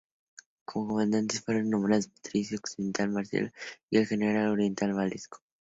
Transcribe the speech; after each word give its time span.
Como 0.65 0.87
comandantes 0.95 1.41
fueron 1.41 1.69
nombrados 1.69 2.05
el 2.05 2.11
patricio 2.13 2.57
occidental 2.57 3.11
Marcelino 3.11 3.51
y 3.91 3.97
el 3.99 4.07
general 4.07 4.47
oriental 4.49 4.93
Basilisco. 4.95 5.43